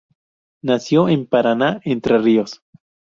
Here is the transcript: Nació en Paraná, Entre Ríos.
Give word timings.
Nació 0.63 1.09
en 1.09 1.27
Paraná, 1.27 1.79
Entre 1.83 2.17
Ríos. 2.17 2.63